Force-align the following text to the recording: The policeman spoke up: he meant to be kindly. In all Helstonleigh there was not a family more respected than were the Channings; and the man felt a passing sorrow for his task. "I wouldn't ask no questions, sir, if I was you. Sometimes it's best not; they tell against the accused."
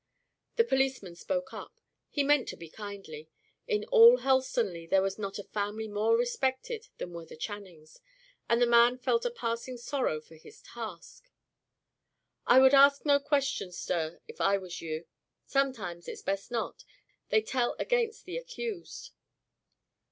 The 0.55 0.63
policeman 0.63 1.13
spoke 1.13 1.53
up: 1.53 1.79
he 2.09 2.23
meant 2.23 2.47
to 2.47 2.57
be 2.57 2.69
kindly. 2.71 3.29
In 3.67 3.83
all 3.91 4.17
Helstonleigh 4.17 4.89
there 4.89 5.03
was 5.03 5.19
not 5.19 5.37
a 5.37 5.43
family 5.43 5.87
more 5.87 6.17
respected 6.17 6.87
than 6.97 7.13
were 7.13 7.25
the 7.27 7.37
Channings; 7.37 7.99
and 8.49 8.59
the 8.59 8.65
man 8.65 8.97
felt 8.97 9.25
a 9.25 9.29
passing 9.29 9.77
sorrow 9.77 10.19
for 10.19 10.33
his 10.37 10.63
task. 10.63 11.29
"I 12.47 12.57
wouldn't 12.57 12.79
ask 12.81 13.05
no 13.05 13.19
questions, 13.19 13.77
sir, 13.77 14.19
if 14.27 14.41
I 14.41 14.57
was 14.57 14.81
you. 14.81 15.05
Sometimes 15.45 16.07
it's 16.07 16.23
best 16.23 16.49
not; 16.49 16.83
they 17.29 17.43
tell 17.43 17.75
against 17.77 18.25
the 18.25 18.37
accused." 18.37 19.11